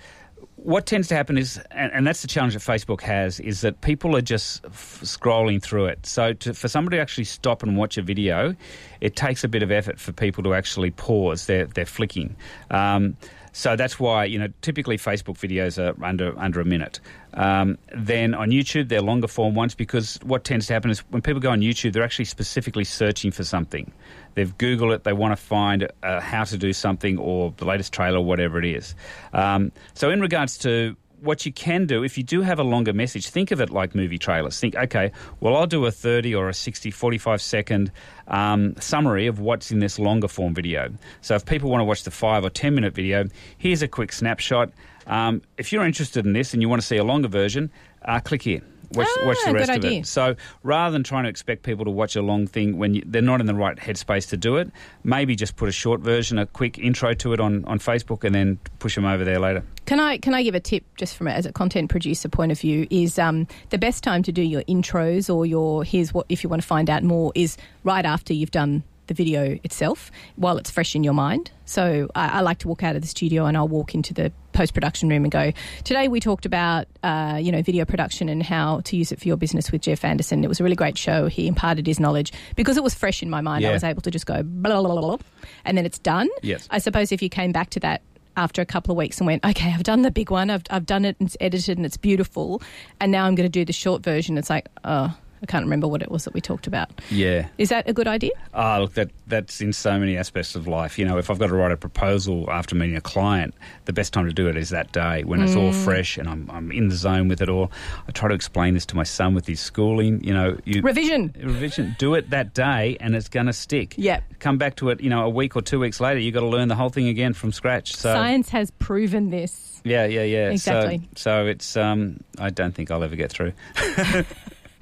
[0.57, 3.81] What tends to happen is, and, and, that's the challenge that Facebook has, is that
[3.81, 6.05] people are just f- scrolling through it.
[6.05, 8.55] So to, for somebody to actually stop and watch a video,
[9.01, 12.37] it takes a bit of effort for people to actually pause They're, they're flicking.
[12.71, 13.17] Um,
[13.53, 17.01] so that's why you know typically Facebook videos are under under a minute.
[17.35, 21.23] Um, then on YouTube they're longer form ones because what tends to happen is when
[21.23, 23.93] people go on YouTube they're actually specifically searching for something.
[24.35, 25.05] They've Googled it.
[25.05, 28.59] They want to find uh, how to do something or the latest trailer, or whatever
[28.59, 28.95] it is.
[29.33, 32.93] Um, so in regards to what you can do, if you do have a longer
[32.93, 34.59] message, think of it like movie trailers.
[34.59, 37.93] Think, okay, well, I'll do a 30 or a 60, 45 second
[38.29, 40.93] um, summary of what's in this longer form video.
[41.21, 43.25] So if people want to watch the five or 10 minute video,
[43.59, 44.71] here's a quick snapshot.
[45.07, 47.71] Um, if you're interested in this and you want to see a longer version,
[48.05, 48.63] uh, click here.
[48.93, 50.01] Watch, Ah, watch the good rest of idea.
[50.01, 50.07] it.
[50.07, 53.23] So rather than trying to expect people to watch a long thing when you, they're
[53.23, 54.71] not in the right headspace to do it,
[55.05, 58.35] maybe just put a short version, a quick intro to it on, on Facebook, and
[58.35, 59.63] then push them over there later.
[59.87, 62.53] Can I can I give a tip just from a, as a content producer point
[62.53, 62.87] of view?
[62.91, 66.51] Is um, the best time to do your intros or your here's what if you
[66.51, 70.71] want to find out more is right after you've done the video itself while it's
[70.71, 71.51] fresh in your mind.
[71.65, 74.33] So I, I like to walk out of the studio and I'll walk into the
[74.53, 75.53] post production room and go.
[75.83, 79.27] Today we talked about uh, you know video production and how to use it for
[79.27, 80.45] your business with Geoff Anderson.
[80.45, 81.27] It was a really great show.
[81.27, 83.67] He imparted his knowledge because it was fresh in my mind.
[83.67, 85.19] I was able to just go blah blah blah, blah
[85.65, 86.29] and then it's done.
[86.43, 86.69] Yes.
[86.71, 88.03] I suppose if you came back to that
[88.37, 90.87] after a couple of weeks and went, okay, I've done the big one, I've, I've
[90.87, 92.63] done it and it's edited and it's beautiful,
[93.01, 94.39] and now I'm going to do the short version.
[94.39, 96.91] It's like, oh, I can't remember what it was that we talked about.
[97.11, 97.49] Yeah.
[97.57, 98.33] Is that a good idea?
[98.53, 100.99] Ah, look, that that's in so many aspects of life.
[100.99, 103.55] You know, if I've got to write a proposal after meeting a client,
[103.87, 105.63] the best time to do it is that day when it's Mm.
[105.63, 107.73] all fresh and I'm, I'm in the zone with it all.
[108.07, 110.23] I try to explain this to my son with his schooling.
[110.23, 111.35] You know, you Revision.
[111.43, 113.95] revision, do it that day, and it's going to stick.
[113.97, 114.23] Yep.
[114.41, 115.01] Come back to it.
[115.01, 117.09] You know, a week or two weeks later, you've got to learn the whole thing
[117.09, 117.95] again from scratch.
[117.97, 119.81] So Science has proven this.
[119.85, 120.51] yeah, yeah, yeah.
[120.51, 120.99] Exactly.
[121.17, 121.77] So, so it's.
[121.77, 123.53] Um, I don't think I'll ever get through.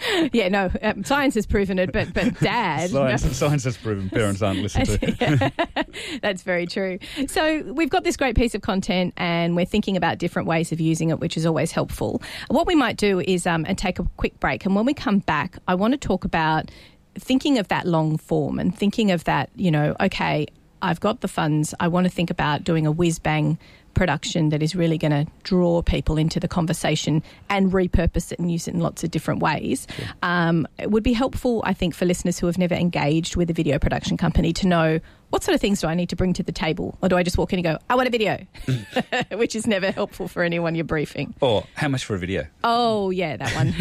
[0.33, 2.91] Yeah, no, um, science has proven it, but but dad.
[2.91, 5.53] Science, science has proven parents aren't listening to.
[6.23, 6.99] That's very true.
[7.29, 10.81] So we've got this great piece of content, and we're thinking about different ways of
[10.81, 12.23] using it, which is always helpful.
[12.49, 15.19] What we might do is um, and take a quick break, and when we come
[15.21, 16.71] back, I want to talk about
[17.19, 19.51] thinking of that long form and thinking of that.
[19.57, 20.47] You know, okay,
[20.83, 21.75] I've got the funds.
[21.81, 23.59] I want to think about doing a whiz bang
[23.95, 28.51] production that is really going to draw people into the conversation and repurpose it and
[28.51, 29.87] use it in lots of different ways.
[30.23, 33.53] Um, it would be helpful, I think, for listeners who have never engaged with a
[33.53, 36.43] video production company to know what sort of things do I need to bring to
[36.43, 36.99] the table?
[37.01, 38.45] Or do I just walk in and go, I want a video?
[39.33, 41.35] Which is never helpful for anyone you're briefing.
[41.41, 42.47] Or how much for a video?
[42.65, 43.75] Oh, yeah, that one.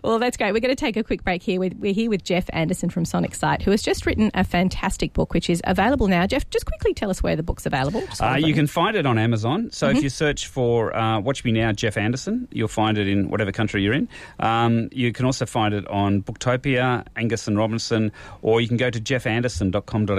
[0.04, 0.52] well, that's great.
[0.52, 1.60] We're going to take a quick break here.
[1.60, 5.12] We're, we're here with Geoff Anderson from Sonic Sight, who has just written a fantastic
[5.12, 6.26] book, which is available now.
[6.26, 8.02] Geoff, just quickly tell us where the book's available.
[8.20, 9.70] Uh, you got can find it on Amazon.
[9.72, 13.28] So if you search for uh, Watch Me Now, Geoff Anderson, you'll find it in
[13.28, 14.08] whatever country you're in.
[14.38, 18.90] Um, you can also find it on Booktopia, Angus and Robertson, or you can go
[18.90, 20.11] to geoffanderson.com.au.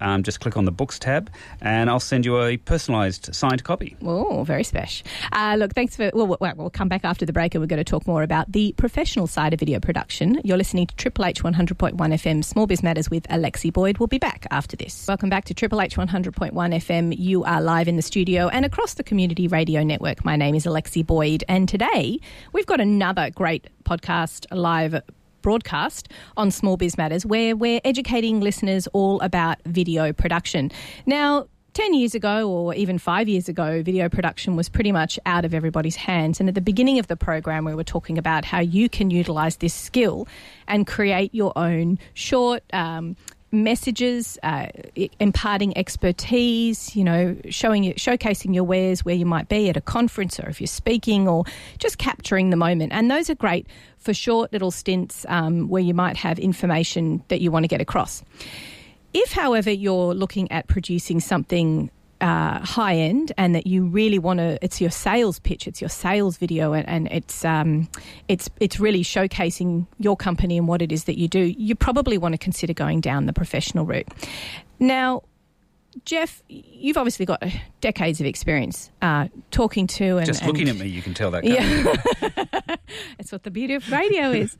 [0.00, 3.96] Um, just click on the books tab, and I'll send you a personalised signed copy.
[4.02, 5.06] Oh, very special.
[5.32, 6.10] Uh, look, thanks for.
[6.14, 8.72] Well, we'll, come back after the break and we're going to talk more about the
[8.76, 10.40] professional side of video production.
[10.44, 13.98] You're listening to Triple H 100.1 FM Small Biz Matters with Alexi Boyd.
[13.98, 15.06] We'll be back after this.
[15.08, 17.16] Welcome back to Triple H 100.1 FM.
[17.16, 20.24] You are live in the studio and across the community radio network.
[20.24, 22.18] My name is Alexi Boyd, and today
[22.52, 25.00] we've got another great podcast live
[25.46, 30.72] broadcast on Small Biz Matters where we're educating listeners all about video production.
[31.06, 35.44] Now, 10 years ago, or even five years ago, video production was pretty much out
[35.44, 36.40] of everybody's hands.
[36.40, 39.58] And at the beginning of the program, we were talking about how you can utilize
[39.58, 40.26] this skill
[40.66, 43.14] and create your own short, um,
[43.62, 44.68] messages, uh,
[45.18, 50.38] imparting expertise, you know, showing showcasing your wares where you might be at a conference
[50.38, 51.44] or if you're speaking or
[51.78, 52.92] just capturing the moment.
[52.92, 53.66] And those are great
[53.98, 57.80] for short little stints um, where you might have information that you want to get
[57.80, 58.22] across.
[59.12, 64.38] If, however, you're looking at producing something uh, high end and that you really want
[64.38, 67.88] to, it's your sales pitch, it's your sales video, and, and it's um,
[68.28, 71.40] it's it's really showcasing your company and what it is that you do.
[71.40, 74.08] You probably want to consider going down the professional route.
[74.78, 75.22] Now,
[76.04, 77.42] Geoff, you've obviously got
[77.80, 81.30] decades of experience uh, talking to and Just and- looking at me, you can tell
[81.30, 81.44] that.
[81.44, 81.94] yeah.
[83.16, 84.56] That's what the beauty of radio is.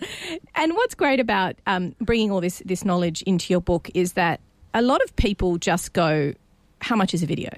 [0.55, 4.41] and what's great about um, bringing all this, this knowledge into your book is that
[4.73, 6.33] a lot of people just go,
[6.87, 7.51] How much is a video?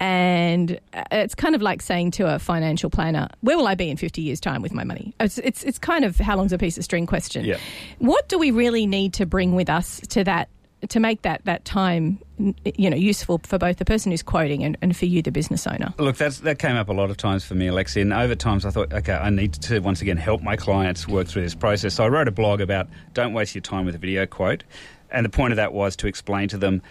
[0.00, 3.88] And uh, it's kind of like saying to a financial planner, Where will I be
[3.88, 5.14] in 50 years' time with my money?
[5.20, 7.44] It's, it's, it's kind of how long's a piece of string question.
[7.44, 7.58] Yeah.
[7.98, 10.48] What do we really need to bring with us to that?
[10.88, 12.18] To make that, that time,
[12.64, 15.64] you know, useful for both the person who's quoting and, and for you, the business
[15.64, 15.94] owner.
[15.96, 18.02] Look, that's, that came up a lot of times for me, Alexi.
[18.02, 21.28] And over times, I thought, okay, I need to once again help my clients work
[21.28, 21.94] through this process.
[21.94, 24.64] So I wrote a blog about don't waste your time with a video quote.
[25.12, 26.82] And the point of that was to explain to them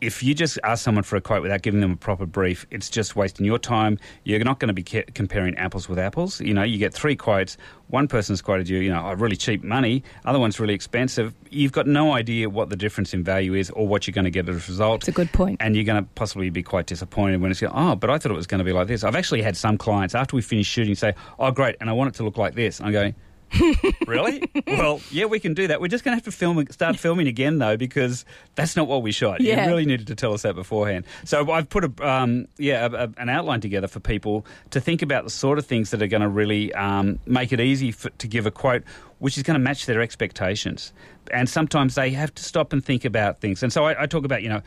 [0.00, 2.88] if you just ask someone for a quote without giving them a proper brief, it's
[2.88, 3.98] just wasting your time.
[4.24, 6.40] You're not going to be ca- comparing apples with apples.
[6.40, 7.56] You know, you get three quotes.
[7.88, 10.04] One person's quoted you, you know, oh, really cheap money.
[10.24, 11.34] Other one's really expensive.
[11.50, 14.30] You've got no idea what the difference in value is or what you're going to
[14.30, 15.02] get as a result.
[15.02, 15.56] It's a good point.
[15.60, 18.30] And you're going to possibly be quite disappointed when it's, going, oh, but I thought
[18.30, 19.04] it was going to be like this.
[19.04, 22.08] I've actually had some clients after we finish shooting say, oh, great, and I want
[22.08, 22.80] it to look like this.
[22.80, 23.14] I'm going,
[24.06, 24.42] really?
[24.66, 25.80] Well, yeah, we can do that.
[25.80, 29.02] We're just going to have to film, start filming again though, because that's not what
[29.02, 29.40] we shot.
[29.40, 29.64] Yeah.
[29.64, 31.04] You really needed to tell us that beforehand.
[31.24, 35.02] So I've put a, um, yeah, a, a, an outline together for people to think
[35.02, 38.10] about the sort of things that are going to really um, make it easy for,
[38.10, 38.82] to give a quote,
[39.18, 40.92] which is going to match their expectations.
[41.30, 43.62] And sometimes they have to stop and think about things.
[43.62, 44.62] And so I, I talk about, you know,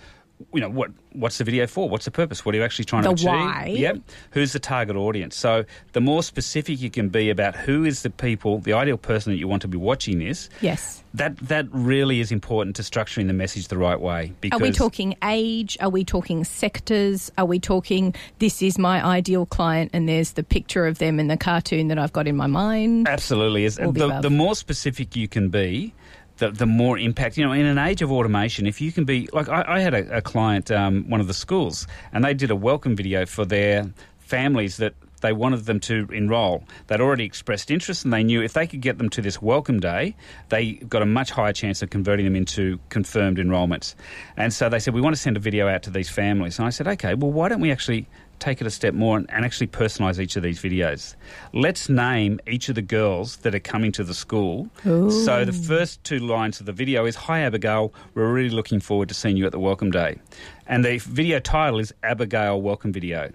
[0.54, 3.04] you know what what's the video for what's the purpose what are you actually trying
[3.04, 3.66] The to achieve why.
[3.78, 3.98] yep
[4.32, 8.10] who's the target audience so the more specific you can be about who is the
[8.10, 11.04] people the ideal person that you want to be watching this Yes.
[11.14, 14.72] that that really is important to structuring the message the right way because Are we
[14.72, 15.78] talking age?
[15.82, 17.32] Are we talking sectors?
[17.38, 21.28] Are we talking this is my ideal client and there's the picture of them in
[21.28, 23.08] the cartoon that I've got in my mind?
[23.08, 23.66] Absolutely.
[23.66, 25.94] Is the the, the more specific you can be,
[26.42, 27.38] the, the more impact.
[27.38, 29.94] You know, in an age of automation, if you can be like I, I had
[29.94, 33.46] a, a client, um, one of the schools, and they did a welcome video for
[33.46, 33.86] their
[34.20, 36.64] families that they wanted them to enrol.
[36.88, 39.80] They'd already expressed interest, and they knew if they could get them to this welcome
[39.80, 40.16] day,
[40.50, 43.96] they got a much higher chance of converting them into confirmed enrolments.
[44.38, 46.68] And so they said, "We want to send a video out to these families." And
[46.68, 48.08] I said, "Okay, well, why don't we actually?"
[48.40, 51.16] Take it a step more and, and actually personalise each of these videos.
[51.54, 54.68] Let's name each of the girls that are coming to the school.
[55.12, 59.10] So the first two lines of the video is Hi Abigail, we're really looking forward
[59.10, 60.18] to seeing you at the welcome day.
[60.66, 63.32] And the video title is Abigail Welcome Video.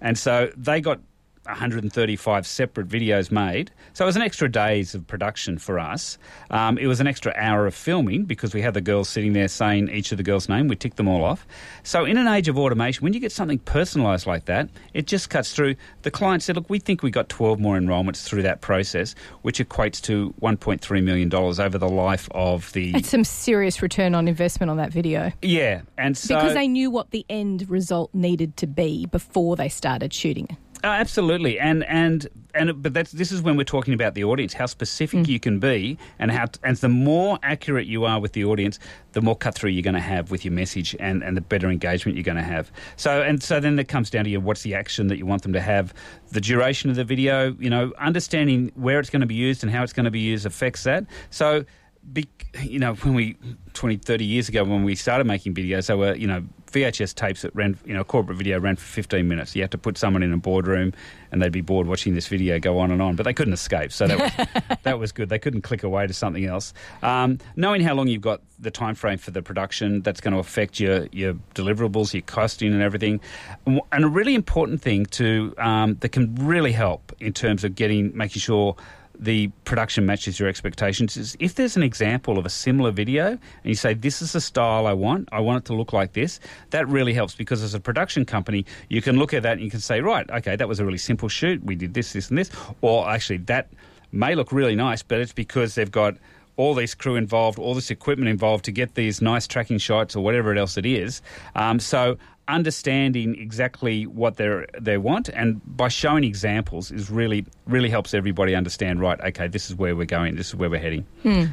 [0.00, 1.00] And so they got
[1.46, 3.70] 135 separate videos made.
[3.92, 6.18] So it was an extra days of production for us.
[6.50, 9.48] Um, it was an extra hour of filming because we had the girls sitting there
[9.48, 10.68] saying each of the girls' name.
[10.68, 11.46] We ticked them all off.
[11.82, 15.30] So in an age of automation, when you get something personalised like that, it just
[15.30, 15.76] cuts through.
[16.02, 19.58] The client said, "Look, we think we got 12 more enrolments through that process, which
[19.58, 24.28] equates to 1.3 million dollars over the life of the." It's some serious return on
[24.28, 25.32] investment on that video.
[25.42, 29.68] yeah, and so because they knew what the end result needed to be before they
[29.68, 30.56] started shooting.
[30.86, 34.52] Oh, absolutely, and and and but that's this is when we're talking about the audience,
[34.52, 35.26] how specific mm.
[35.26, 38.78] you can be, and how and the more accurate you are with the audience,
[39.10, 41.70] the more cut through you're going to have with your message, and and the better
[41.70, 42.70] engagement you're going to have.
[42.94, 45.42] So and so then it comes down to you, what's the action that you want
[45.42, 45.92] them to have,
[46.30, 49.72] the duration of the video, you know, understanding where it's going to be used and
[49.72, 51.04] how it's going to be used affects that.
[51.30, 51.64] So.
[52.12, 52.28] Be,
[52.62, 53.36] you know, when we
[53.74, 57.42] 20, 30 years ago, when we started making videos, they were, you know, VHS tapes
[57.42, 59.54] that ran, you know, corporate video ran for 15 minutes.
[59.54, 60.92] You had to put someone in a boardroom
[61.32, 63.92] and they'd be bored watching this video go on and on, but they couldn't escape.
[63.92, 65.28] So that was, that was good.
[65.28, 66.72] They couldn't click away to something else.
[67.02, 70.38] Um, knowing how long you've got the time frame for the production, that's going to
[70.38, 73.20] affect your, your deliverables, your costing and everything.
[73.66, 78.16] And a really important thing to um, that can really help in terms of getting,
[78.16, 78.76] making sure
[79.18, 81.16] the production matches your expectations.
[81.16, 84.40] Is if there's an example of a similar video and you say this is the
[84.40, 87.74] style I want, I want it to look like this, that really helps because as
[87.74, 90.68] a production company you can look at that and you can say right, okay, that
[90.68, 92.50] was a really simple shoot, we did this, this and this,
[92.80, 93.70] or actually that
[94.12, 96.16] may look really nice, but it's because they've got
[96.56, 100.24] all this crew involved, all this equipment involved to get these nice tracking shots or
[100.24, 101.20] whatever else it is.
[101.54, 102.16] Um, so
[102.48, 108.54] understanding exactly what they they want and by showing examples is really really helps everybody
[108.54, 109.00] understand.
[109.00, 110.36] Right, okay, this is where we're going.
[110.36, 111.06] This is where we're heading.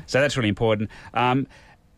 [0.06, 0.90] So that's really important.
[1.14, 1.48] Um,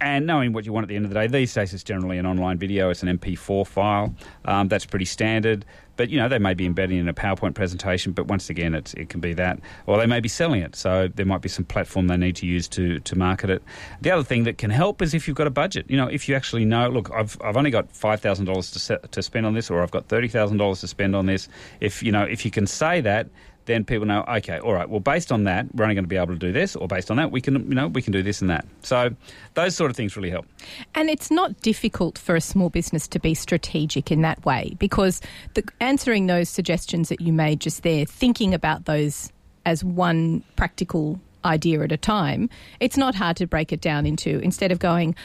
[0.02, 2.18] and knowing what you want at the end of the day, these days it's generally
[2.18, 2.90] an online video.
[2.90, 4.14] It's an MP4 file.
[4.44, 5.66] Um, that's pretty standard.
[5.98, 8.12] But you know they may be embedding in a PowerPoint presentation.
[8.12, 10.76] But once again, it's, it can be that, or they may be selling it.
[10.76, 13.64] So there might be some platform they need to use to to market it.
[14.02, 15.86] The other thing that can help is if you've got a budget.
[15.90, 19.24] You know, if you actually know, look, I've I've only got five thousand dollars to
[19.24, 21.48] spend on this, or I've got thirty thousand dollars to spend on this.
[21.80, 23.28] If you know, if you can say that.
[23.66, 24.88] Then people know, okay, all right.
[24.88, 27.10] Well, based on that, we're only going to be able to do this, or based
[27.10, 28.66] on that, we can, you know, we can do this and that.
[28.84, 29.16] So,
[29.56, 30.46] those sort of things really help.
[30.94, 35.22] And it's not difficult for a small business to be strategic in that way because
[35.56, 39.32] the, answering those suggestions that you made just there, thinking about those
[39.66, 42.50] as one practical idea at a time,
[42.80, 45.16] it's not hard to break it down into instead of going,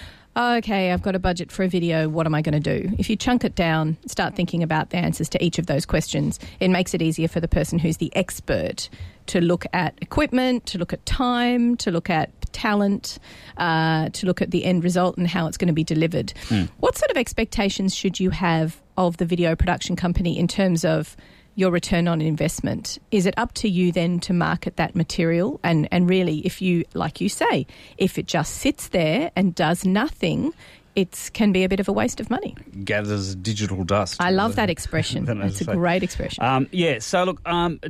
[0.40, 2.94] okay, I've got a budget for a video, what am I going to do?
[2.98, 6.38] If you chunk it down, start thinking about the answers to each of those questions,
[6.60, 8.88] it makes it easier for the person who's the expert
[9.26, 13.18] to look at equipment, to look at time, to look at talent,
[13.56, 16.32] uh, to look at the end result and how it's going to be delivered.
[16.78, 21.16] What sort of expectations should you have of the video production company in terms of
[21.54, 22.98] your return on investment?
[23.10, 25.60] Is it up to you then to market that material?
[25.62, 27.66] And, and really, if you, like you say,
[27.98, 30.54] if it just sits there and does nothing,
[30.96, 32.56] it can be a bit of a waste of money.
[32.84, 34.20] Gathers digital dust.
[34.20, 35.24] I love that expression.
[35.24, 36.42] That's a great expression.
[36.42, 36.98] Um, yeah.
[36.98, 37.80] So look, um,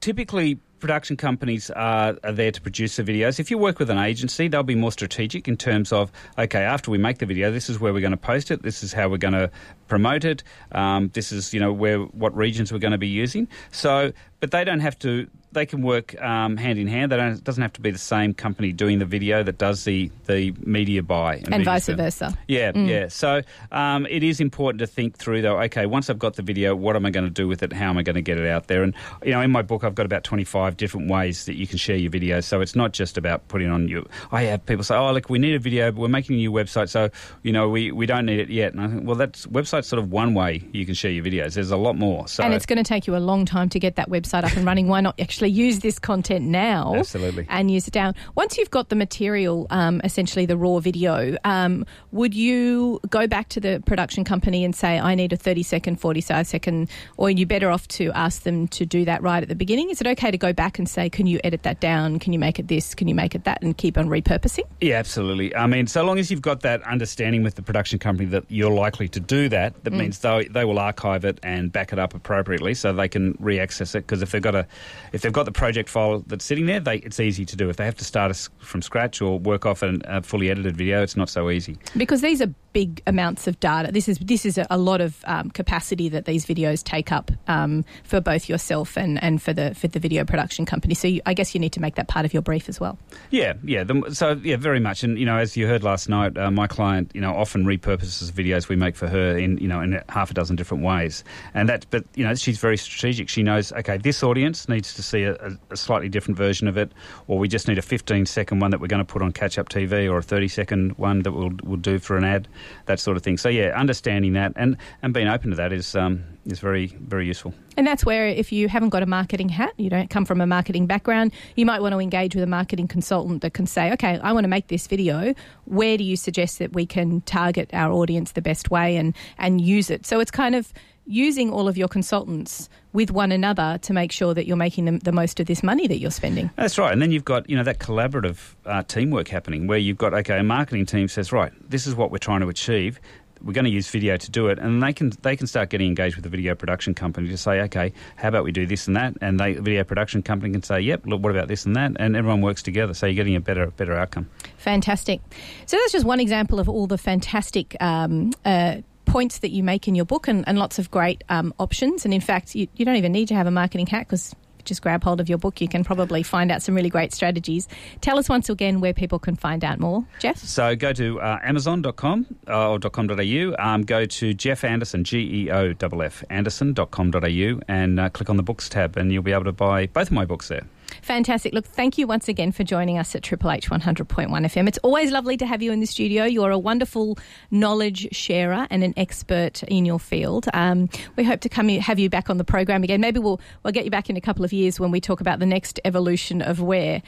[0.00, 3.38] typically production companies are, are, there to produce the videos.
[3.38, 6.90] If you work with an agency, they'll be more strategic in terms of, okay, after
[6.90, 9.08] we make the video, this is where we're going to post it, this is how
[9.08, 9.50] we're going to
[9.88, 13.46] promote it, um, this is, you know, where what regions we're going to be using.
[13.70, 17.10] So, but they don't have to they can work um, hand in hand.
[17.10, 19.84] They don't, it doesn't have to be the same company doing the video that does
[19.84, 21.36] the, the media buy.
[21.36, 22.36] And, and vice versa.
[22.46, 22.88] Yeah, mm.
[22.88, 23.08] yeah.
[23.08, 26.76] So um, it is important to think through, though, okay, once I've got the video,
[26.76, 27.72] what am I going to do with it?
[27.72, 28.82] How am I going to get it out there?
[28.82, 28.94] And,
[29.24, 31.96] you know, in my book, I've got about 25 different ways that you can share
[31.96, 32.40] your video.
[32.40, 34.04] So it's not just about putting on your...
[34.30, 36.52] I have people say, oh, look, we need a video, but we're making a new
[36.52, 37.10] website, so,
[37.42, 38.72] you know, we, we don't need it yet.
[38.72, 41.54] And I think, well, that's website's sort of one way you can share your videos.
[41.54, 42.28] There's a lot more.
[42.28, 44.56] So, and it's going to take you a long time to get that website up
[44.56, 44.86] and running.
[44.86, 46.20] Why not actually use this content?
[46.20, 47.46] content now Absolutely.
[47.48, 48.14] and use it down.
[48.34, 53.48] Once you've got the material, um, essentially the raw video, um, would you go back
[53.50, 57.30] to the production company and say, I need a 30 second, 45 second, or are
[57.30, 59.90] you better off to ask them to do that right at the beginning?
[59.90, 62.18] Is it okay to go back and say, can you edit that down?
[62.18, 62.94] Can you make it this?
[62.94, 63.62] Can you make it that?
[63.62, 64.64] And keep on repurposing?
[64.80, 65.54] Yeah, absolutely.
[65.54, 68.70] I mean, so long as you've got that understanding with the production company that you're
[68.70, 69.98] likely to do that, that mm.
[69.98, 73.94] means they, they will archive it and back it up appropriately so they can re-access
[73.94, 74.06] it.
[74.06, 74.66] Because if they've got a,
[75.12, 77.68] if they've got the project file file that's sitting there, they, it's easy to do.
[77.68, 81.02] If they have to start from scratch or work off an, a fully edited video,
[81.02, 81.78] it's not so easy.
[81.96, 83.92] Because these are big amounts of data.
[83.92, 87.84] This is this is a, lot of um, capacity that these videos take up um,
[88.04, 90.94] for both yourself and, and for the for the video production company.
[90.94, 92.98] So you, I guess you need to make that part of your brief as well.
[93.30, 93.84] Yeah, yeah.
[93.84, 95.02] The, so yeah, very much.
[95.02, 98.30] And you know, as you heard last night, uh, my client, you know, often repurposes
[98.32, 101.24] videos we make for her in you know in half a dozen different ways.
[101.54, 103.28] And that, but you know, she's very strategic.
[103.28, 105.36] She knows, okay, this audience needs to see a,
[105.70, 106.92] a, slightly different version of it,
[107.26, 109.58] or we just need a 15 second one that we're going to put on catch
[109.58, 112.48] up TV, or a 30 second one that we'll we'll do for an ad
[112.86, 113.38] that sort of thing.
[113.38, 117.26] So yeah, understanding that and, and being open to that is um, is very very
[117.26, 117.54] useful.
[117.76, 120.46] And that's where if you haven't got a marketing hat, you don't come from a
[120.46, 124.18] marketing background, you might want to engage with a marketing consultant that can say, okay,
[124.22, 125.34] I want to make this video.
[125.64, 129.60] Where do you suggest that we can target our audience the best way and and
[129.60, 130.06] use it?
[130.06, 130.72] So it's kind of
[131.06, 134.98] using all of your consultants with one another to make sure that you're making the,
[134.98, 136.50] the most of this money that you're spending.
[136.56, 136.92] That's right.
[136.92, 140.38] And then you've got, you know, that collaborative uh, teamwork happening where you've got, okay,
[140.38, 143.00] a marketing team says, right, this is what we're trying to achieve.
[143.42, 145.86] We're going to use video to do it, and they can they can start getting
[145.86, 148.94] engaged with the video production company to say, okay, how about we do this and
[148.96, 151.74] that, and they, the video production company can say, yep, look, what about this and
[151.74, 154.28] that, and everyone works together, so you're getting a better better outcome.
[154.58, 155.22] Fantastic.
[155.64, 159.88] So that's just one example of all the fantastic um, uh, points that you make
[159.88, 162.04] in your book and, and lots of great um, options.
[162.04, 164.34] And in fact, you, you don't even need to have a marketing hat because
[164.64, 167.66] just grab hold of your book, you can probably find out some really great strategies.
[168.00, 170.38] Tell us once again where people can find out more, Geoff.
[170.38, 177.60] So go to uh, amazon.com uh, or .com.au, um, go to Geoff Anderson, G-E-O-F-F, anderson.com.au
[177.68, 180.12] and uh, click on the books tab and you'll be able to buy both of
[180.12, 180.66] my books there.
[181.10, 181.52] Fantastic.
[181.52, 184.68] Look, thank you once again for joining us at Triple H 100.1 FM.
[184.68, 186.24] It's always lovely to have you in the studio.
[186.24, 187.18] You're a wonderful
[187.50, 190.46] knowledge sharer and an expert in your field.
[190.54, 193.00] Um, we hope to come have you back on the program again.
[193.00, 195.40] Maybe we'll we'll get you back in a couple of years when we talk about
[195.40, 197.02] the next evolution of where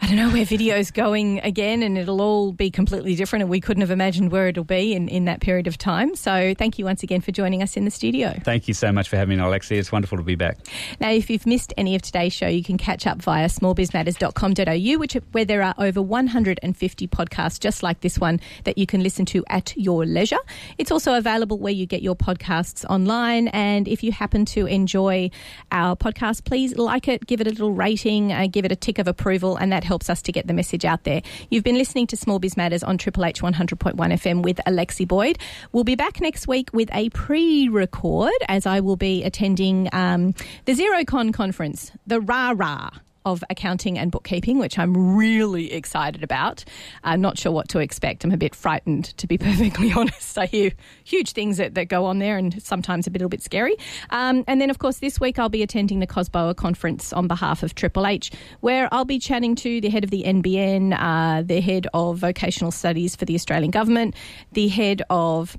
[0.00, 3.60] I don't know where video's going again, and it'll all be completely different, and we
[3.60, 6.14] couldn't have imagined where it'll be in, in that period of time.
[6.14, 8.38] So, thank you once again for joining us in the studio.
[8.44, 9.78] Thank you so much for having me, Alexia.
[9.78, 10.58] It's wonderful to be back.
[11.00, 15.14] Now, if you've missed any of today's show, you can catch up via smallbizmatters.com.au, which
[15.32, 19.44] where there are over 150 podcasts just like this one that you can listen to
[19.48, 20.38] at your leisure.
[20.78, 25.30] It's also available where you get your podcasts online, and if you happen to enjoy
[25.72, 28.98] our podcast, please like it, give it a little rating, uh, give it a tick
[28.98, 31.22] of approval, and that helps us to get the message out there.
[31.48, 35.38] You've been listening to Small Biz Matters on Triple H 100.1 FM with Alexi Boyd.
[35.72, 40.34] We'll be back next week with a pre record as I will be attending um,
[40.66, 42.90] the Xerocon conference, the Rah Rah
[43.26, 46.64] of accounting and bookkeeping, which I'm really excited about.
[47.04, 48.24] I'm not sure what to expect.
[48.24, 50.38] I'm a bit frightened, to be perfectly honest.
[50.38, 50.70] I hear
[51.04, 53.76] huge things that, that go on there and sometimes a little bit scary.
[54.10, 57.62] Um, and then, of course, this week I'll be attending the COSBOA conference on behalf
[57.62, 61.60] of Triple H, where I'll be chatting to the head of the NBN, uh, the
[61.60, 64.14] head of vocational studies for the Australian government,
[64.52, 65.58] the head of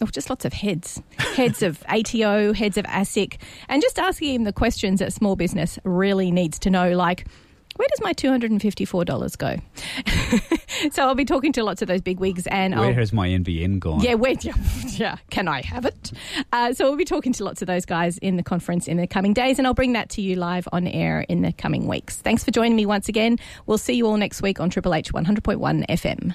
[0.00, 3.38] oh, just lots of heads, heads of ATO, heads of ASIC,
[3.68, 7.26] and just asking him the questions that small business really needs to know, like,
[7.76, 9.56] where does my $254 go?
[10.90, 13.28] so I'll be talking to lots of those big wigs and where I'll, has my
[13.28, 14.00] NBN gone?
[14.00, 14.54] Yeah, where, yeah,
[14.88, 16.12] yeah, can I have it?
[16.52, 19.06] Uh, so we'll be talking to lots of those guys in the conference in the
[19.06, 22.16] coming days and I'll bring that to you live on air in the coming weeks.
[22.16, 23.38] Thanks for joining me once again.
[23.64, 26.34] We'll see you all next week on Triple H 100.1 FM.